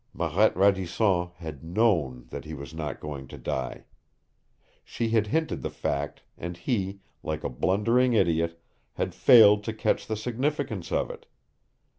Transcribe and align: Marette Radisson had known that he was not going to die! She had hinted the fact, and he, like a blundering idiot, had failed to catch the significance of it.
Marette 0.13 0.57
Radisson 0.57 1.29
had 1.35 1.63
known 1.63 2.25
that 2.31 2.43
he 2.43 2.55
was 2.55 2.73
not 2.73 2.99
going 2.99 3.27
to 3.27 3.37
die! 3.37 3.85
She 4.83 5.09
had 5.09 5.27
hinted 5.27 5.61
the 5.61 5.69
fact, 5.69 6.23
and 6.39 6.57
he, 6.57 7.01
like 7.21 7.43
a 7.43 7.49
blundering 7.49 8.13
idiot, 8.13 8.59
had 8.93 9.13
failed 9.13 9.63
to 9.65 9.73
catch 9.73 10.07
the 10.07 10.17
significance 10.17 10.91
of 10.91 11.11
it. 11.11 11.27